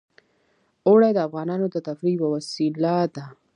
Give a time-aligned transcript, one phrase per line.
[0.87, 3.25] اوړي د افغانانو د تفریح یوه وسیله ده.